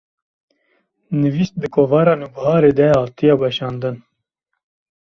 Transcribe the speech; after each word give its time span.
nivîs 1.21 1.51
di 1.59 1.67
kovara 1.75 2.13
Nûbiharê 2.21 2.71
de 2.79 2.87
hatiye 2.95 3.35
weşandin 3.41 3.95